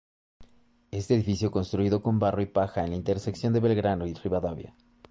[0.89, 4.75] Este edificio construido con barro y paja en la intersección de Belgrano y Rivadavia.